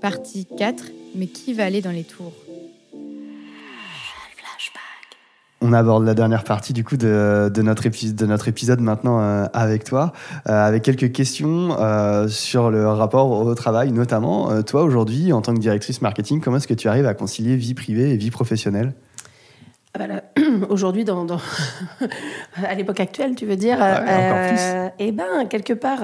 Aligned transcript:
Partie 0.00 0.46
4. 0.46 0.84
Mais 1.14 1.26
qui 1.26 1.54
va 1.54 1.64
aller 1.64 1.80
dans 1.80 1.90
les 1.90 2.04
tours 2.04 2.32
On 5.60 5.72
aborde 5.72 6.04
la 6.04 6.14
dernière 6.14 6.44
partie 6.44 6.72
du 6.72 6.84
coup 6.84 6.96
de, 6.96 7.50
notre, 7.62 7.86
épisode, 7.86 8.16
de 8.16 8.26
notre 8.26 8.48
épisode 8.48 8.80
maintenant 8.80 9.20
euh, 9.20 9.46
avec 9.52 9.84
toi, 9.84 10.12
euh, 10.48 10.66
avec 10.66 10.82
quelques 10.82 11.12
questions 11.12 11.76
euh, 11.78 12.28
sur 12.28 12.70
le 12.70 12.88
rapport 12.88 13.30
au 13.30 13.54
travail, 13.54 13.92
notamment. 13.92 14.62
Toi 14.62 14.82
aujourd'hui 14.82 15.32
en 15.32 15.40
tant 15.40 15.54
que 15.54 15.60
directrice 15.60 16.02
marketing, 16.02 16.40
comment 16.40 16.56
est-ce 16.56 16.68
que 16.68 16.74
tu 16.74 16.88
arrives 16.88 17.06
à 17.06 17.14
concilier 17.14 17.56
vie 17.56 17.74
privée 17.74 18.10
et 18.10 18.16
vie 18.16 18.30
professionnelle? 18.30 18.92
Ah 19.94 19.98
bah 19.98 20.22
Aujourd'hui, 20.68 21.04
dans, 21.04 21.26
à 22.56 22.74
l'époque 22.74 23.00
actuelle, 23.00 23.34
tu 23.36 23.46
veux 23.46 23.56
dire, 23.56 23.78
ouais, 23.78 24.92
eh 24.98 25.12
ben 25.12 25.46
quelque 25.48 25.72
part 25.72 26.00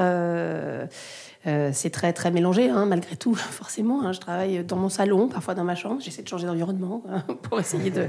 euh, 1.46 1.70
c'est 1.72 1.88
très 1.88 2.12
très 2.12 2.30
mélangé, 2.30 2.68
hein, 2.68 2.84
malgré 2.84 3.16
tout, 3.16 3.34
forcément. 3.34 4.02
Hein. 4.02 4.12
je 4.12 4.20
travaille 4.20 4.64
dans 4.64 4.76
mon 4.76 4.88
salon, 4.88 5.28
parfois 5.28 5.54
dans 5.54 5.64
ma 5.64 5.74
chambre. 5.74 6.00
J'essaie 6.00 6.22
de 6.22 6.28
changer 6.28 6.46
d'environnement 6.46 7.02
hein, 7.08 7.22
pour 7.42 7.58
essayer 7.58 7.90
de, 7.90 8.08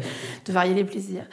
varier 0.49 0.73
les 0.73 0.83
plaisirs. 0.83 1.25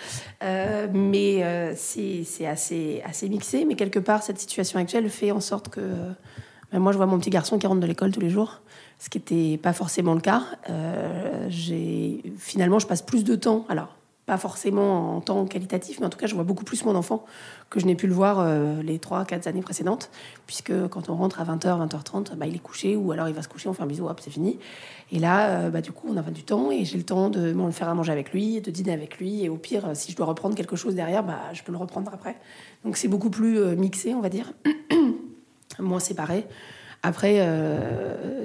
Euh, 0.43 0.87
mais 0.93 1.43
euh, 1.43 1.73
c'est 1.77 2.47
assez, 2.47 3.03
assez 3.05 3.29
mixé. 3.29 3.65
Mais 3.65 3.75
quelque 3.75 3.99
part, 3.99 4.23
cette 4.23 4.39
situation 4.39 4.79
actuelle 4.79 5.09
fait 5.11 5.33
en 5.33 5.41
sorte 5.41 5.69
que 5.69 5.81
ben, 6.73 6.79
moi, 6.79 6.93
je 6.93 6.99
vois 6.99 7.07
mon 7.07 7.19
petit 7.19 7.31
garçon 7.31 7.59
qui 7.59 7.67
rentre 7.67 7.81
de 7.81 7.87
l'école 7.87 8.13
tous 8.13 8.21
les 8.21 8.31
jours, 8.31 8.61
ce 8.99 9.09
qui 9.09 9.19
n'était 9.19 9.59
pas 9.59 9.73
forcément 9.73 10.15
le 10.15 10.21
cas. 10.21 10.43
finalement, 12.39 12.79
je 12.79 12.87
passe 12.87 13.03
plus 13.03 13.25
de 13.25 13.35
temps. 13.35 13.67
Alors, 13.69 13.98
pas 14.29 14.37
forcément 14.37 15.17
en 15.17 15.21
temps 15.23 15.47
qualitatif, 15.47 16.01
mais 16.01 16.07
en 16.07 16.11
tout 16.11 16.19
cas, 16.19 16.27
je 16.27 16.35
vois 16.35 16.45
beaucoup 16.45 16.63
plus 16.63 16.85
mon 16.85 16.95
enfant 16.95 17.25
que 17.71 17.81
je 17.81 17.87
n'ai 17.87 17.95
pu 17.95 18.07
le 18.07 18.13
voir 18.13 18.41
euh, 18.41 18.83
les 18.83 18.99
3-4 18.99 19.49
années 19.49 19.63
précédentes, 19.63 20.11
puisque 20.47 20.73
quand 20.89 21.09
on 21.09 21.17
rentre 21.17 21.41
à 21.41 21.45
20h, 21.45 21.89
20h30, 21.89 22.37
bah, 22.37 22.47
il 22.47 22.55
est 22.55 22.63
couché, 22.63 22.95
ou 22.95 23.11
alors 23.11 23.29
il 23.29 23.35
va 23.35 23.41
se 23.41 23.49
coucher, 23.49 23.71
on 23.71 23.73
fait 23.73 23.83
un 23.83 23.87
bisou, 23.87 24.07
hop, 24.07 24.21
c'est 24.23 24.31
fini. 24.31 24.59
Et 25.13 25.19
là, 25.19 25.49
euh, 25.49 25.71
bah, 25.71 25.81
du 25.81 25.93
coup, 25.93 26.09
on 26.13 26.17
a 26.19 26.23
du 26.23 26.43
temps, 26.43 26.71
et 26.71 26.85
j'ai 26.85 26.99
le 26.99 27.05
temps 27.05 27.31
de 27.31 27.55
me 27.55 27.71
faire 27.71 27.89
à 27.89 27.95
manger 27.95 28.13
avec 28.13 28.35
lui, 28.35 28.61
de 28.61 28.71
dîner 28.71 28.93
avec 28.93 29.17
lui, 29.17 29.45
et 29.45 29.49
au 29.49 29.57
pire, 29.57 29.93
si 29.95 30.13
je 30.13 30.17
dois 30.17 30.27
reprendre 30.27 30.55
quelque 30.55 30.77
chose 30.77 30.95
derrière, 30.95 31.25
bah, 31.25 31.41
je 31.55 31.63
peux 31.63 31.73
le 31.73 31.79
reprendre 31.79 32.13
après. 32.13 32.37
Donc 32.85 32.99
c'est 32.99 33.09
beaucoup 33.09 33.31
plus 33.31 33.59
euh, 33.59 33.77
mixé, 33.77 34.15
on 34.15 34.21
va 34.21 34.29
dire, 34.29 34.53
moins 35.79 36.01
séparé. 36.01 36.45
Après, 37.03 37.49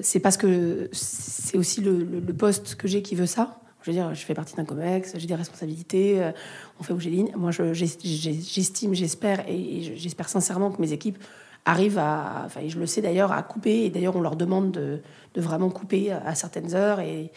c'est 0.03 0.19
parce 0.19 0.37
que 0.37 0.87
c'est 0.91 1.57
aussi 1.57 1.81
le 1.81 2.33
poste 2.33 2.75
que 2.75 2.87
j'ai 2.87 3.01
qui 3.01 3.15
veut 3.15 3.25
ça. 3.25 3.62
Je 3.83 3.91
veux 3.91 3.95
dire, 3.95 4.13
je 4.15 4.23
fais 4.23 4.33
partie 4.33 4.55
d'un 4.55 4.63
COMEX, 4.63 5.13
j'ai 5.17 5.27
des 5.27 5.35
responsabilités, 5.35 6.23
euh, 6.23 6.31
on 6.79 6.83
fait 6.83 6.93
ligne. 7.09 7.33
Moi, 7.35 7.51
j'estime, 7.51 8.93
j'espère, 8.93 9.43
et 9.47 9.93
j'espère 9.97 10.29
sincèrement 10.29 10.71
que 10.71 10.81
mes 10.81 10.93
équipes 10.93 11.21
arrivent 11.65 11.97
à, 11.97 12.43
enfin, 12.45 12.61
je 12.65 12.79
le 12.79 12.85
sais 12.85 13.01
d'ailleurs, 13.01 13.33
à 13.33 13.43
couper. 13.43 13.85
Et 13.85 13.89
d'ailleurs, 13.89 14.15
on 14.15 14.21
leur 14.21 14.37
demande 14.37 14.71
de, 14.71 15.01
vraiment 15.35 15.69
couper 15.69 16.11
à 16.11 16.33
certaines 16.33 16.73
heures. 16.75 17.01
Et, 17.01 17.31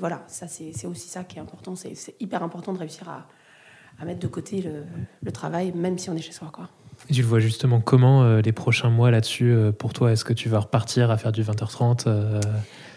voilà, 0.00 0.24
ça, 0.26 0.48
c'est 0.48 0.86
aussi 0.86 1.08
ça 1.08 1.22
qui 1.22 1.38
est 1.38 1.40
important. 1.40 1.76
C'est 1.76 2.14
hyper 2.20 2.42
important 2.42 2.72
de 2.72 2.78
réussir 2.78 3.08
à, 3.08 4.04
mettre 4.04 4.20
de 4.20 4.28
côté 4.28 4.64
le, 5.22 5.32
travail, 5.32 5.72
même 5.72 5.98
si 5.98 6.10
on 6.10 6.14
est 6.14 6.20
chez 6.20 6.32
soi. 6.32 6.50
Quoi. 6.52 6.68
Tu 7.12 7.22
le 7.22 7.28
vois 7.28 7.40
justement 7.40 7.80
comment 7.80 8.22
euh, 8.22 8.40
les 8.40 8.52
prochains 8.52 8.90
mois 8.90 9.12
là-dessus 9.12 9.52
euh, 9.52 9.70
pour 9.70 9.92
toi? 9.92 10.10
Est-ce 10.10 10.24
que 10.24 10.32
tu 10.32 10.48
vas 10.48 10.58
repartir 10.58 11.12
à 11.12 11.16
faire 11.16 11.30
du 11.30 11.42
20h30 11.42 12.08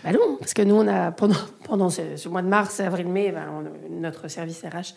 bah 0.03 0.11
non, 0.11 0.37
parce 0.39 0.53
que 0.53 0.61
nous, 0.61 0.75
on 0.75 0.87
a, 0.87 1.11
pendant, 1.11 1.35
pendant 1.63 1.89
ce, 1.89 2.27
mois 2.27 2.41
de 2.41 2.47
mars, 2.47 2.79
avril-mai, 2.79 3.31
bah, 3.31 3.45
notre 3.89 4.27
service 4.27 4.61
RH 4.63 4.95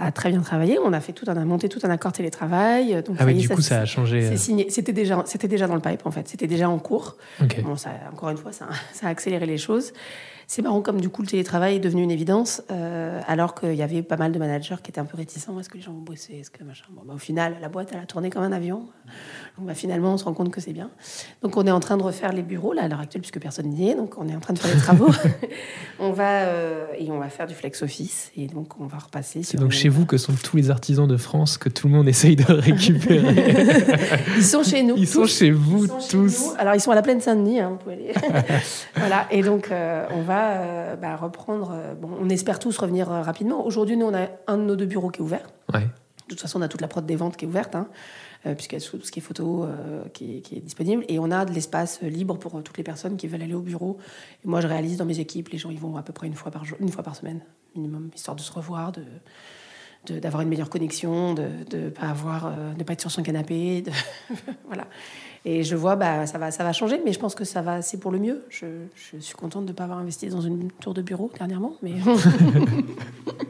a 0.00 0.10
très 0.10 0.30
bien 0.30 0.40
travaillé. 0.40 0.78
On 0.78 0.92
a 0.92 1.00
fait 1.00 1.12
tout, 1.12 1.28
on 1.28 1.36
a 1.36 1.44
monté 1.44 1.68
tout 1.68 1.78
un 1.84 1.90
accord 1.90 2.12
télétravail. 2.12 3.02
Donc, 3.02 3.16
ah 3.18 3.24
oui, 3.24 3.34
du 3.34 3.48
coup, 3.48 3.60
ça 3.60 3.80
a 3.80 3.84
changé. 3.84 4.26
Euh. 4.26 4.36
C'était 4.68 4.92
déjà, 4.92 5.22
c'était 5.26 5.48
déjà 5.48 5.66
dans 5.66 5.74
le 5.74 5.80
pipe 5.80 6.04
en 6.04 6.10
fait. 6.10 6.28
C'était 6.28 6.46
déjà 6.46 6.68
en 6.68 6.78
cours. 6.78 7.16
Bon, 7.62 7.76
ça, 7.76 7.90
encore 8.12 8.30
une 8.30 8.36
fois, 8.36 8.52
ça, 8.52 8.68
ça, 8.92 9.06
a 9.06 9.10
accéléré 9.10 9.46
les 9.46 9.58
choses. 9.58 9.92
C'est 10.50 10.62
marrant 10.62 10.80
comme 10.80 10.98
du 10.98 11.10
coup 11.10 11.20
le 11.20 11.28
télétravail 11.28 11.76
est 11.76 11.78
devenu 11.78 12.02
une 12.02 12.10
évidence, 12.10 12.62
euh, 12.70 13.20
alors 13.26 13.54
qu'il 13.54 13.74
y 13.74 13.82
avait 13.82 14.02
pas 14.02 14.16
mal 14.16 14.32
de 14.32 14.38
managers 14.38 14.76
qui 14.82 14.90
étaient 14.90 14.98
un 14.98 15.04
peu 15.04 15.18
réticents. 15.18 15.60
Est-ce 15.60 15.68
que 15.68 15.76
les 15.76 15.82
gens 15.82 15.92
vont 15.92 16.00
bosser? 16.00 16.36
Est-ce 16.36 16.50
que 16.50 16.64
machin? 16.64 16.86
Bon, 16.90 17.02
bah, 17.04 17.12
Au 17.14 17.18
final, 17.18 17.56
la 17.60 17.68
boîte, 17.68 17.90
elle 17.92 18.00
a 18.00 18.06
tourné 18.06 18.30
comme 18.30 18.42
un 18.42 18.52
avion. 18.52 18.88
Donc, 19.58 19.66
bah, 19.66 19.74
finalement, 19.74 20.14
on 20.14 20.18
se 20.18 20.24
rend 20.24 20.34
compte 20.34 20.50
que 20.50 20.60
c'est 20.60 20.72
bien. 20.72 20.88
Donc 21.42 21.56
on 21.56 21.66
est 21.66 21.70
en 21.70 21.80
train 21.80 21.96
de 21.96 22.02
refaire 22.02 22.32
les 22.32 22.42
bureaux 22.42 22.72
là 22.72 22.82
à 22.82 22.88
l'heure 22.88 23.00
actuelle 23.00 23.22
puisque 23.22 23.40
personne 23.40 23.66
n'y 23.66 23.90
est. 23.90 23.96
Donc 23.96 24.14
on 24.16 24.28
est 24.28 24.34
en 24.36 24.40
train 24.40 24.54
de 24.54 24.58
faire 24.58 24.72
les 24.72 24.80
travaux. 24.80 25.10
on 25.98 26.12
va 26.12 26.42
euh, 26.42 26.86
et 26.96 27.10
on 27.10 27.18
va 27.18 27.28
faire 27.28 27.46
du 27.46 27.54
flex 27.54 27.82
office 27.82 28.30
et 28.36 28.46
donc 28.46 28.80
on 28.80 28.86
va 28.86 28.98
repasser. 28.98 29.42
C'est 29.42 29.58
donc 29.58 29.72
chez 29.72 29.88
vous 29.88 30.06
que 30.06 30.16
sont 30.16 30.34
tous 30.34 30.56
les 30.56 30.70
artisans 30.70 31.08
de 31.08 31.16
France 31.16 31.58
que 31.58 31.68
tout 31.68 31.88
le 31.88 31.94
monde 31.94 32.08
essaye 32.08 32.36
de 32.36 32.44
récupérer. 32.52 33.34
ils 34.36 34.44
sont 34.44 34.62
chez 34.62 34.84
nous. 34.84 34.94
Ils 34.96 35.08
sont 35.08 35.26
chez 35.26 35.50
vous 35.50 35.88
tous. 36.08 36.54
Alors 36.58 36.74
ils 36.76 36.80
sont 36.80 36.92
à 36.92 36.94
la 36.94 37.02
plaine 37.02 37.20
Saint-Denis. 37.20 37.58
Hein, 37.58 37.78
voilà. 38.96 39.26
Et 39.32 39.42
donc 39.42 39.72
euh, 39.72 40.06
on 40.14 40.22
va 40.22 40.50
euh, 40.50 40.96
bah, 40.96 41.16
reprendre. 41.16 41.74
Bon, 42.00 42.10
on 42.20 42.28
espère 42.28 42.60
tous 42.60 42.78
revenir 42.78 43.08
rapidement. 43.08 43.66
Aujourd'hui, 43.66 43.96
nous, 43.96 44.06
on 44.06 44.14
a 44.14 44.28
un 44.46 44.56
de 44.56 44.62
nos 44.62 44.76
deux 44.76 44.86
bureaux 44.86 45.10
qui 45.10 45.20
est 45.20 45.24
ouvert. 45.24 45.48
Ouais. 45.74 45.86
De 46.28 46.34
toute 46.34 46.40
façon, 46.40 46.58
on 46.58 46.62
a 46.62 46.68
toute 46.68 46.80
la 46.80 46.88
prod 46.88 47.04
des 47.06 47.16
ventes 47.16 47.36
qui 47.36 47.46
est 47.46 47.48
ouverte, 47.48 47.74
hein, 47.74 47.88
puisqu'il 48.54 48.78
y 48.78 48.84
a 48.84 48.86
tout 48.86 49.00
ce 49.02 49.10
qui 49.10 49.18
est 49.18 49.22
photo 49.22 49.66
qui, 50.12 50.42
est, 50.52 50.60
disponible. 50.60 51.04
Et 51.08 51.18
on 51.18 51.30
a 51.30 51.46
de 51.46 51.52
l'espace 51.52 52.02
libre 52.02 52.36
pour 52.36 52.62
toutes 52.62 52.76
les 52.76 52.84
personnes 52.84 53.16
qui 53.16 53.26
veulent 53.28 53.42
aller 53.42 53.54
au 53.54 53.62
bureau. 53.62 53.96
Et 54.44 54.48
moi, 54.48 54.60
je 54.60 54.66
réalise 54.66 54.98
dans 54.98 55.06
mes 55.06 55.20
équipes, 55.20 55.48
les 55.48 55.58
gens 55.58 55.70
ils 55.70 55.80
vont 55.80 55.96
à 55.96 56.02
peu 56.02 56.12
près 56.12 56.26
une 56.26 56.34
fois 56.34 56.50
par 56.52 56.64
jour, 56.64 56.76
une 56.80 56.90
fois 56.90 57.02
par 57.02 57.16
semaine 57.16 57.40
minimum, 57.74 58.10
histoire 58.14 58.36
de 58.36 58.42
se 58.42 58.52
revoir, 58.52 58.92
de 58.92 59.02
d'avoir 60.06 60.42
une 60.42 60.48
meilleure 60.48 60.70
connexion, 60.70 61.34
de 61.34 61.48
ne 61.72 61.90
pas 61.90 62.06
avoir, 62.06 62.54
de 62.76 62.82
pas 62.84 62.92
être 62.92 63.00
sur 63.00 63.10
son 63.10 63.22
canapé, 63.22 63.82
de 63.82 63.90
voilà. 64.66 64.86
Et 65.44 65.62
je 65.62 65.76
vois, 65.76 65.96
bah, 65.96 66.26
ça 66.26 66.38
va, 66.38 66.50
ça 66.50 66.64
va 66.64 66.72
changer, 66.72 67.00
mais 67.04 67.12
je 67.12 67.18
pense 67.18 67.34
que 67.34 67.44
ça 67.44 67.62
va, 67.62 67.82
c'est 67.82 67.98
pour 67.98 68.10
le 68.10 68.18
mieux. 68.18 68.44
Je, 68.48 68.66
je 68.94 69.18
suis 69.18 69.34
contente 69.34 69.64
de 69.64 69.70
ne 69.70 69.76
pas 69.76 69.84
avoir 69.84 69.98
investi 69.98 70.28
dans 70.28 70.40
une 70.40 70.70
tour 70.72 70.94
de 70.94 71.02
bureau 71.02 71.30
dernièrement, 71.36 71.74
mais. 71.82 71.94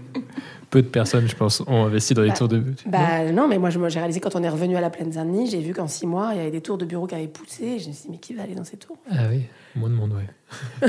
Peu 0.70 0.82
de 0.82 0.88
personnes, 0.88 1.28
je 1.28 1.34
pense, 1.34 1.62
ont 1.66 1.84
investi 1.84 2.14
dans 2.14 2.22
les 2.22 2.28
bah, 2.28 2.34
tours 2.34 2.48
de 2.48 2.58
bureau. 2.58 2.76
Bah, 2.86 3.30
non, 3.32 3.48
mais 3.48 3.58
moi, 3.58 3.70
j'ai 3.70 3.98
réalisé 3.98 4.20
quand 4.20 4.36
on 4.36 4.42
est 4.42 4.48
revenu 4.48 4.76
à 4.76 4.80
la 4.80 4.90
plaine 4.90 5.12
Saint-Denis, 5.12 5.50
j'ai 5.50 5.60
vu 5.60 5.72
qu'en 5.72 5.88
six 5.88 6.06
mois, 6.06 6.30
il 6.32 6.38
y 6.38 6.40
avait 6.40 6.50
des 6.50 6.60
tours 6.60 6.76
de 6.76 6.84
bureau 6.84 7.06
qui 7.06 7.14
avaient 7.14 7.26
poussé. 7.26 7.64
Et 7.64 7.78
je 7.78 7.88
me 7.88 7.92
suis 7.94 8.02
dit, 8.02 8.08
mais 8.10 8.18
qui 8.18 8.34
va 8.34 8.42
aller 8.42 8.54
dans 8.54 8.64
ces 8.64 8.76
tours? 8.76 8.98
Ah 9.10 9.28
oui, 9.30 9.44
moins 9.74 9.88
de 9.88 9.94
monde, 9.94 10.12
ouais. 10.12 10.88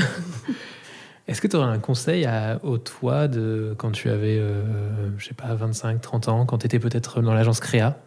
Est-ce 1.30 1.40
que 1.40 1.46
tu 1.46 1.54
aurais 1.54 1.68
un 1.68 1.78
conseil 1.78 2.24
à, 2.24 2.58
au 2.64 2.78
toi 2.78 3.28
de 3.28 3.74
quand 3.78 3.92
tu 3.92 4.10
avais, 4.10 4.36
euh, 4.36 5.16
je 5.16 5.26
sais 5.26 5.34
pas, 5.34 5.54
25, 5.54 6.00
30 6.00 6.28
ans, 6.28 6.44
quand 6.44 6.58
tu 6.58 6.66
étais 6.66 6.80
peut-être 6.80 7.22
dans 7.22 7.34
l'agence 7.34 7.60
Créa 7.60 7.98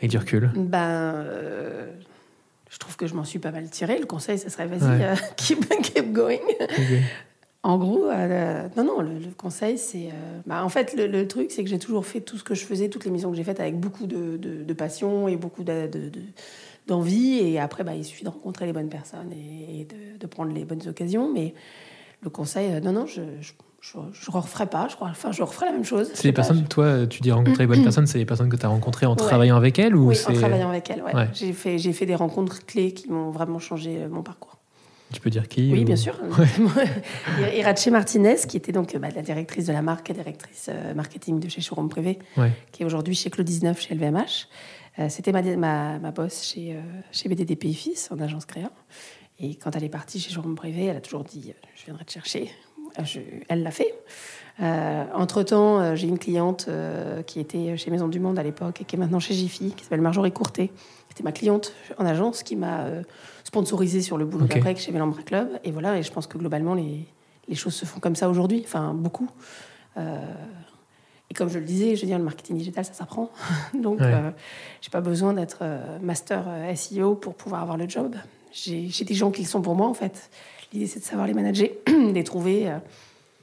et 0.00 0.06
du 0.06 0.18
recul? 0.18 0.52
Ben, 0.54 0.78
euh, 0.78 1.88
je 2.70 2.78
trouve 2.78 2.96
que 2.96 3.08
je 3.08 3.14
m'en 3.14 3.24
suis 3.24 3.40
pas 3.40 3.50
mal 3.50 3.68
tiré. 3.70 3.98
Le 3.98 4.06
conseil, 4.06 4.38
ce 4.38 4.50
serait 4.50 4.68
vas-y, 4.68 5.02
euh, 5.02 5.16
keep, 5.36 5.68
keep, 5.82 6.12
going. 6.12 6.38
En 7.64 7.76
gros, 7.76 8.08
euh, 8.08 8.68
non, 8.76 8.84
non, 8.84 9.00
le, 9.00 9.32
conseil, 9.36 9.78
c'est. 9.78 10.10
Bah, 10.46 10.64
en 10.64 10.68
fait, 10.68 10.94
le, 10.96 11.26
truc, 11.26 11.50
c'est 11.50 11.64
que 11.64 11.70
j'ai 11.70 11.78
toujours 11.78 12.06
fait 12.06 12.20
tout 12.20 12.38
ce 12.38 12.44
que 12.44 12.54
je 12.54 12.64
faisais, 12.64 12.88
toutes 12.88 13.04
les 13.04 13.10
missions 13.10 13.30
que 13.30 13.36
j'ai 13.36 13.44
faites 13.44 13.60
avec 13.60 13.78
beaucoup 13.78 14.06
de, 14.06 14.36
de, 14.36 14.72
passion 14.72 15.26
et 15.26 15.36
beaucoup 15.36 15.64
d'envie. 16.86 17.38
et 17.40 17.58
après, 17.58 17.82
bah, 17.82 17.94
il 17.94 18.04
suffit 18.04 18.24
de 18.24 18.30
rencontrer 18.30 18.66
les 18.66 18.72
bonnes 18.72 18.88
personnes 18.88 19.32
et, 19.32 19.86
de, 20.18 20.26
prendre 20.26 20.52
les 20.52 20.64
bonnes 20.64 20.86
occasions. 20.86 21.32
Mais 21.32 21.54
le 22.22 22.30
conseil, 22.30 22.80
non, 22.80 22.92
non, 22.92 23.06
je 23.06 23.22
je 23.80 23.98
ne 23.98 24.36
referai 24.36 24.66
pas, 24.66 24.88
je 24.88 24.96
crois. 24.96 25.08
Enfin, 25.08 25.32
je 25.32 25.42
referai 25.42 25.66
la 25.66 25.72
même 25.72 25.84
chose. 25.84 26.10
C'est 26.14 26.24
les 26.24 26.32
personnes, 26.32 26.66
toi, 26.66 27.06
tu 27.06 27.20
dis 27.20 27.30
rencontrer 27.30 27.62
les 27.62 27.66
bonnes 27.66 27.82
personnes, 27.82 28.06
c'est 28.06 28.18
les 28.18 28.26
personnes 28.26 28.48
que 28.48 28.56
tu 28.56 28.66
as 28.66 28.68
rencontrées 28.68 29.06
en 29.06 29.16
travaillant 29.16 29.56
avec 29.56 29.78
elles 29.78 29.94
ou 29.94 30.08
Oui, 30.08 30.18
en 30.26 30.32
travaillant 30.32 30.70
avec 30.70 30.90
elles, 30.90 31.02
ouais. 31.02 31.28
J'ai 31.32 31.52
fait, 31.52 31.78
fait 31.78 32.06
des 32.06 32.14
rencontres 32.14 32.66
clés 32.66 32.92
qui 32.92 33.10
m'ont 33.10 33.30
vraiment 33.30 33.58
changé 33.58 34.02
euh, 34.02 34.08
mon 34.08 34.22
parcours. 34.22 34.57
Tu 35.12 35.20
peux 35.20 35.30
dire 35.30 35.48
qui 35.48 35.72
Oui, 35.72 35.84
bien 35.84 35.96
sûr. 35.96 36.18
Irache 37.56 37.86
Martinez, 37.88 38.36
qui 38.48 38.56
était 38.56 38.72
donc 38.72 38.96
bah, 38.96 39.08
la 39.14 39.22
directrice 39.22 39.66
de 39.66 39.72
la 39.72 39.82
marque, 39.82 40.12
directrice 40.12 40.68
euh, 40.68 40.94
marketing 40.94 41.40
de 41.40 41.48
chez 41.48 41.60
Showroom 41.60 41.88
Privé, 41.88 42.18
qui 42.72 42.82
est 42.82 42.86
aujourd'hui 42.86 43.14
chez 43.14 43.30
Claude 43.30 43.46
19 43.46 43.80
chez 43.80 43.94
LVMH. 43.94 44.48
Euh, 44.98 45.08
c'était 45.08 45.32
ma, 45.32 45.42
ma, 45.42 45.98
ma, 45.98 46.10
boss 46.10 46.42
chez, 46.42 46.76
chez 47.12 47.28
BDDP 47.28 47.72
Fils, 47.72 48.10
en 48.12 48.20
agence 48.20 48.44
créa. 48.44 48.70
Et 49.40 49.54
quand 49.54 49.74
elle 49.76 49.84
est 49.84 49.88
partie 49.88 50.20
chez 50.20 50.30
Showroom 50.30 50.56
Privé, 50.56 50.86
elle 50.86 50.96
a 50.96 51.00
toujours 51.00 51.24
dit 51.24 51.54
Je 51.74 51.84
viendrai 51.84 52.04
te 52.04 52.12
chercher 52.12 52.50
elle 53.48 53.62
l'a 53.62 53.70
fait. 53.70 53.94
Euh, 54.60 55.04
entre-temps, 55.14 55.80
euh, 55.80 55.94
j'ai 55.94 56.08
une 56.08 56.18
cliente 56.18 56.66
euh, 56.68 57.22
qui 57.22 57.38
était 57.38 57.76
chez 57.76 57.90
Maison 57.90 58.08
du 58.08 58.18
Monde 58.18 58.38
à 58.38 58.42
l'époque 58.42 58.80
et 58.80 58.84
qui 58.84 58.96
est 58.96 58.98
maintenant 58.98 59.20
chez 59.20 59.34
Jiffy, 59.34 59.72
qui 59.72 59.84
s'appelle 59.84 60.00
Marjorie 60.00 60.32
Courtet. 60.32 60.70
C'était 61.08 61.22
ma 61.22 61.32
cliente 61.32 61.72
en 61.98 62.06
agence 62.06 62.42
qui 62.42 62.56
m'a 62.56 62.86
sponsorisé 63.48 64.00
sur 64.02 64.18
le 64.18 64.24
boulot 64.24 64.46
d'après 64.46 64.76
chez 64.76 64.92
Mélambra 64.92 65.22
Club. 65.22 65.48
Et 65.64 65.70
voilà, 65.70 65.98
et 65.98 66.02
je 66.02 66.12
pense 66.12 66.26
que 66.26 66.38
globalement, 66.38 66.74
les, 66.74 67.06
les 67.48 67.54
choses 67.54 67.74
se 67.74 67.84
font 67.84 67.98
comme 68.00 68.16
ça 68.16 68.28
aujourd'hui, 68.28 68.62
enfin 68.64 68.94
beaucoup. 68.94 69.28
et 69.96 71.34
comme 71.34 71.48
je 71.48 71.58
le 71.58 71.64
disais, 71.64 71.96
je 71.96 72.02
veux 72.02 72.06
dire, 72.06 72.18
le 72.18 72.24
marketing 72.24 72.56
digital, 72.56 72.84
ça 72.84 72.92
s'apprend. 72.92 73.30
Donc, 73.74 74.00
je 74.00 74.30
j'ai 74.82 74.90
pas 74.90 75.00
besoin 75.00 75.32
d'être 75.32 75.64
master 76.02 76.44
SEO 76.76 77.14
pour 77.14 77.34
pouvoir 77.34 77.62
avoir 77.62 77.76
le 77.76 77.88
job. 77.88 78.14
J'ai 78.52 79.04
des 79.04 79.14
gens 79.14 79.30
qui 79.30 79.42
le 79.42 79.48
sont 79.48 79.62
pour 79.62 79.74
moi, 79.74 79.88
en 79.88 79.94
fait. 79.94 80.30
L'idée, 80.72 80.86
c'est 80.86 81.00
de 81.00 81.04
savoir 81.04 81.26
les 81.26 81.34
manager, 81.34 81.68
les 82.12 82.24
trouver. 82.24 82.68
Euh, 82.68 82.78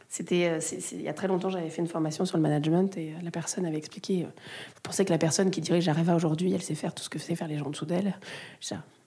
c'était, 0.07 0.45
euh, 0.49 0.59
il 0.93 1.01
y 1.01 1.07
a 1.07 1.13
très 1.13 1.27
longtemps, 1.27 1.49
j'avais 1.49 1.69
fait 1.69 1.81
une 1.81 1.87
formation 1.87 2.25
sur 2.25 2.37
le 2.37 2.43
management 2.43 2.95
et 2.97 3.09
euh, 3.09 3.23
la 3.23 3.31
personne 3.31 3.65
avait 3.65 3.77
expliqué. 3.77 4.23
Vous 4.23 4.81
pensez 4.81 5.03
que 5.03 5.11
la 5.11 5.17
personne 5.17 5.51
qui 5.51 5.61
dirige 5.61 5.89
Areva 5.89 6.15
aujourd'hui, 6.15 6.53
elle 6.53 6.61
sait 6.61 6.75
faire 6.75 6.93
tout 6.93 7.03
ce 7.03 7.09
que 7.09 7.19
sait 7.19 7.35
faire 7.35 7.47
les 7.47 7.57
gens 7.57 7.65
en 7.65 7.71
dessous 7.71 7.85
d'elle 7.85 8.15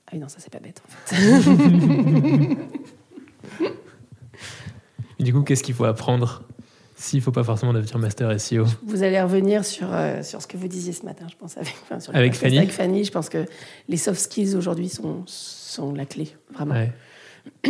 ah 0.09 0.13
oui, 0.15 0.19
non, 0.21 0.29
ça 0.29 0.39
c'est 0.39 0.53
pas 0.53 0.61
bête 0.61 0.83
en 0.85 0.91
fait. 0.91 2.57
Du 5.21 5.33
coup, 5.33 5.43
qu'est-ce 5.43 5.65
qu'il 5.65 5.75
faut 5.75 5.85
apprendre 5.85 6.45
s'il 6.95 7.19
ne 7.19 7.23
faut 7.25 7.33
pas 7.33 7.45
forcément 7.45 7.73
devenir 7.73 7.99
master 7.99 8.41
SEO 8.41 8.65
Vous 8.87 9.03
allez 9.03 9.21
revenir 9.21 9.65
sur, 9.65 9.89
euh, 9.93 10.23
sur 10.23 10.41
ce 10.41 10.47
que 10.47 10.57
vous 10.57 10.69
disiez 10.69 10.93
ce 10.93 11.05
matin, 11.05 11.27
je 11.29 11.37
pense, 11.37 11.57
avec, 11.57 11.75
avec 12.13 12.35
Fanny? 12.35 12.59
Avec 12.59 12.71
Fanny, 12.71 13.05
je 13.05 13.11
pense 13.11 13.29
que 13.29 13.45
les 13.89 13.97
soft 13.97 14.21
skills 14.21 14.57
aujourd'hui 14.57 14.89
sont, 14.89 15.23
sont 15.27 15.93
la 15.93 16.07
clé, 16.07 16.35
vraiment. 16.53 16.87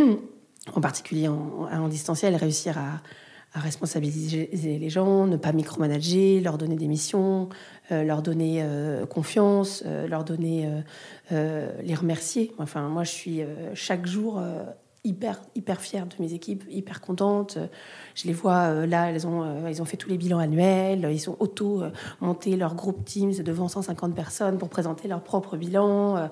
en 0.74 0.80
particulier 0.80 1.28
en, 1.28 1.68
en, 1.70 1.88
distanciel, 1.88 2.36
réussir 2.36 2.78
à, 2.78 3.00
à, 3.52 3.60
responsabiliser 3.60 4.48
les 4.52 4.90
gens, 4.90 5.26
ne 5.26 5.36
pas 5.36 5.52
micromanager, 5.52 6.40
leur 6.40 6.58
donner 6.58 6.76
des 6.76 6.88
missions, 6.88 7.48
euh, 7.90 8.04
leur 8.04 8.22
donner 8.22 8.62
euh, 8.62 9.06
confiance, 9.06 9.84
leur 9.84 10.24
donner, 10.24 10.68
les 11.30 11.94
remercier. 11.94 12.52
Enfin, 12.58 12.88
moi, 12.88 13.04
je 13.04 13.10
suis 13.10 13.40
chaque 13.74 14.06
jour 14.06 14.40
hyper, 15.08 15.40
hyper 15.54 15.80
fière 15.80 16.06
de 16.06 16.14
mes 16.20 16.34
équipes, 16.34 16.64
hyper 16.68 17.00
contente. 17.00 17.58
Je 18.14 18.26
les 18.26 18.32
vois 18.32 18.68
euh, 18.68 18.86
là, 18.86 19.10
elles 19.10 19.26
ont, 19.26 19.42
euh, 19.42 19.70
ils 19.70 19.80
ont 19.80 19.84
fait 19.84 19.96
tous 19.96 20.10
les 20.10 20.18
bilans 20.18 20.38
annuels, 20.38 21.08
ils 21.10 21.30
ont 21.30 21.36
auto 21.40 21.82
euh, 21.82 21.90
monté 22.20 22.56
leur 22.56 22.74
groupe 22.74 23.04
Teams 23.04 23.32
devant 23.42 23.68
150 23.68 24.14
personnes 24.14 24.58
pour 24.58 24.68
présenter 24.68 25.08
leur 25.08 25.22
propre 25.22 25.56
bilan. 25.56 26.28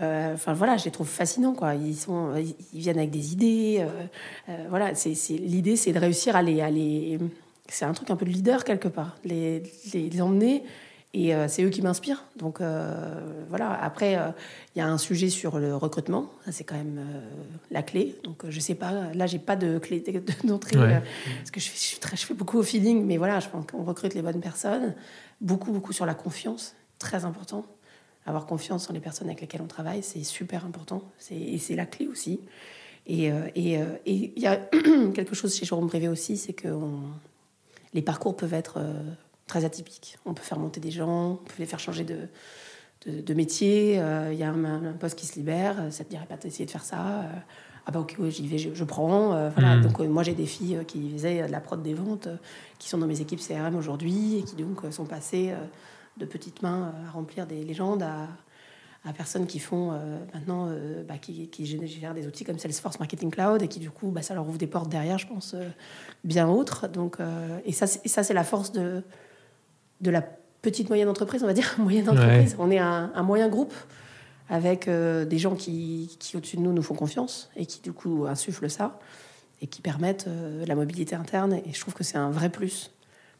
enfin 0.00 0.52
voilà, 0.52 0.76
je 0.76 0.84
les 0.84 0.90
trouve 0.90 1.08
fascinants 1.08 1.54
quoi. 1.54 1.74
Ils 1.74 1.96
sont, 1.96 2.34
ils 2.72 2.80
viennent 2.80 2.98
avec 2.98 3.10
des 3.10 3.32
idées. 3.32 3.84
voilà, 4.68 4.94
c'est 4.94 5.14
l'idée, 5.30 5.76
c'est 5.76 5.92
de 5.92 5.98
réussir 5.98 6.36
à 6.36 6.42
les, 6.42 6.70
les 6.70 7.18
c'est 7.68 7.84
un 7.84 7.92
truc 7.92 8.10
un 8.10 8.16
peu 8.16 8.24
de 8.24 8.30
leader 8.30 8.64
quelque 8.64 8.88
part, 8.88 9.16
les, 9.24 9.62
les 9.92 10.22
emmener 10.22 10.64
et 11.14 11.34
euh, 11.34 11.48
c'est 11.48 11.62
eux 11.62 11.70
qui 11.70 11.80
m'inspirent. 11.80 12.24
Donc 12.36 12.60
euh, 12.60 13.44
voilà. 13.48 13.72
Après, 13.82 14.18
euh, 14.18 14.28
il 14.74 14.78
y 14.78 14.82
a 14.82 14.86
un 14.86 14.98
sujet 14.98 15.30
sur 15.30 15.58
le 15.58 15.74
recrutement. 15.74 16.30
c'est 16.50 16.64
quand 16.64 16.76
même 16.76 17.00
la 17.70 17.82
clé. 17.82 18.16
Donc 18.24 18.48
je 18.48 18.60
sais 18.60 18.74
pas. 18.74 19.12
Là, 19.14 19.26
j'ai 19.26 19.38
pas 19.38 19.56
de 19.56 19.78
clé 19.78 20.04
d'entrée 20.44 20.76
parce 20.76 21.50
que 21.50 21.60
je 21.60 21.70
fais, 21.70 21.94
je, 21.94 22.00
très, 22.00 22.16
je 22.16 22.26
fais, 22.26 22.34
beaucoup 22.34 22.58
au 22.58 22.62
feeling. 22.62 23.04
Mais 23.06 23.16
voilà, 23.16 23.40
je 23.40 23.48
pense 23.48 23.66
qu'on 23.66 23.84
recrute 23.84 24.14
les 24.14 24.22
bonnes 24.22 24.40
personnes. 24.40 24.94
Beaucoup, 25.40 25.72
beaucoup 25.72 25.92
sur 25.92 26.04
la 26.04 26.14
confiance. 26.14 26.74
Très 26.98 27.24
important. 27.24 27.64
Avoir 28.26 28.44
confiance 28.44 28.90
en 28.90 28.92
les 28.92 29.00
personnes 29.00 29.28
avec 29.28 29.40
lesquelles 29.40 29.62
on 29.62 29.68
travaille, 29.68 30.02
c'est 30.02 30.22
super 30.22 30.66
important. 30.66 31.02
Et 31.30 31.56
c'est 31.58 31.76
la 31.76 31.86
clé 31.86 32.06
aussi. 32.06 32.40
Et 33.06 33.30
il 33.56 34.32
y 34.36 34.46
a 34.46 34.56
quelque 35.14 35.34
chose 35.34 35.56
chez 35.56 35.64
Jérôme 35.64 35.88
Privé 35.88 36.08
aussi, 36.08 36.36
c'est 36.36 36.52
que 36.52 36.68
les 37.94 38.02
parcours 38.02 38.36
peuvent 38.36 38.52
être 38.52 38.82
très 39.48 39.64
atypique. 39.64 40.18
On 40.24 40.34
peut 40.34 40.44
faire 40.44 40.60
monter 40.60 40.78
des 40.78 40.92
gens, 40.92 41.32
on 41.32 41.36
peut 41.36 41.54
les 41.58 41.66
faire 41.66 41.80
changer 41.80 42.04
de, 42.04 42.28
de, 43.06 43.34
métier. 43.34 43.94
Il 43.94 44.00
euh, 44.00 44.32
y 44.32 44.42
a 44.42 44.50
un, 44.50 44.92
poste 44.92 45.18
qui 45.18 45.26
se 45.26 45.34
libère, 45.34 45.76
ça 45.90 46.04
te 46.04 46.10
dirait 46.10 46.26
pas 46.26 46.36
d'essayer 46.36 46.66
de 46.66 46.70
faire 46.70 46.84
ça 46.84 47.00
euh, 47.00 47.32
Ah 47.86 47.90
bah 47.90 48.00
ok, 48.00 48.16
j'y 48.28 48.46
vais, 48.46 48.58
je, 48.58 48.84
prends. 48.84 49.34
Euh, 49.34 49.50
voilà. 49.50 49.76
Hmm. 49.76 49.82
Donc 49.82 50.00
moi 50.00 50.22
j'ai 50.22 50.34
des 50.34 50.46
filles 50.46 50.80
qui 50.86 51.10
faisaient 51.10 51.46
de 51.46 51.52
la 51.52 51.60
prod 51.60 51.82
des 51.82 51.94
ventes, 51.94 52.28
qui 52.78 52.88
sont 52.88 52.98
dans 52.98 53.06
mes 53.06 53.20
équipes 53.20 53.40
CRM 53.40 53.74
aujourd'hui 53.74 54.38
et 54.38 54.42
qui 54.42 54.56
donc 54.56 54.80
sont 54.90 55.06
passées 55.06 55.52
de 56.16 56.24
petites 56.24 56.62
mains 56.62 56.92
à 57.06 57.10
remplir 57.10 57.46
des 57.46 57.62
légendes 57.62 58.02
à, 58.02 58.28
à 59.08 59.12
personnes 59.12 59.46
qui 59.46 59.60
font 59.60 59.92
maintenant, 60.34 60.68
bah, 61.06 61.18
qui, 61.18 61.48
qui, 61.48 61.64
gèrent 61.64 62.14
des 62.14 62.26
outils 62.26 62.44
comme 62.44 62.58
Salesforce 62.58 62.98
Marketing 62.98 63.30
Cloud 63.30 63.62
et 63.62 63.68
qui 63.68 63.78
du 63.78 63.90
coup, 63.90 64.10
bah, 64.10 64.22
ça 64.22 64.34
leur 64.34 64.46
ouvre 64.48 64.58
des 64.58 64.66
portes 64.66 64.88
derrière, 64.88 65.18
je 65.18 65.28
pense, 65.28 65.54
bien 66.24 66.48
autres. 66.48 66.88
Donc, 66.88 67.18
et 67.64 67.72
ça 67.72 67.86
c'est 67.86 68.34
la 68.34 68.44
force 68.44 68.72
de, 68.72 69.02
de 70.00 70.10
la 70.10 70.22
petite 70.62 70.88
moyenne 70.88 71.08
entreprise, 71.08 71.42
on 71.42 71.46
va 71.46 71.54
dire, 71.54 71.74
moyenne 71.78 72.08
entreprise. 72.08 72.56
On 72.58 72.70
est 72.70 72.78
un, 72.78 73.22
moyen 73.22 73.48
groupe 73.48 73.74
avec 74.48 74.88
euh, 74.88 75.24
des 75.24 75.38
gens 75.38 75.54
qui, 75.54 76.16
qui 76.18 76.36
au-dessus 76.36 76.56
de 76.56 76.62
nous, 76.62 76.72
nous 76.72 76.82
font 76.82 76.94
confiance 76.94 77.50
et 77.56 77.66
qui, 77.66 77.80
du 77.80 77.92
coup, 77.92 78.26
insufflent 78.26 78.70
ça 78.70 78.98
et 79.60 79.66
qui 79.66 79.82
permettent 79.82 80.26
euh, 80.28 80.64
la 80.66 80.74
mobilité 80.74 81.14
interne. 81.14 81.54
Et 81.54 81.72
je 81.72 81.80
trouve 81.80 81.94
que 81.94 82.04
c'est 82.04 82.18
un 82.18 82.30
vrai 82.30 82.48
plus. 82.48 82.90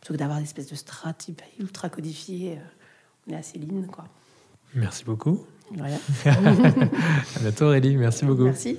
Plutôt 0.00 0.14
que 0.14 0.18
d'avoir 0.18 0.38
des 0.38 0.44
espèces 0.44 0.68
de 0.70 0.76
strates 0.76 1.28
ultra 1.58 1.88
codifiées, 1.88 2.58
euh, 2.58 3.26
on 3.26 3.32
est 3.32 3.36
assez 3.36 3.58
lean, 3.58 3.86
quoi. 3.90 4.04
Merci 4.74 5.04
beaucoup. 5.04 5.44
à 6.26 7.40
bientôt, 7.40 7.66
Aurélie. 7.66 7.96
Merci 7.96 8.24
beaucoup. 8.24 8.44
Merci. 8.44 8.78